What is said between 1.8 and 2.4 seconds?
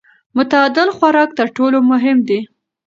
مهم دی.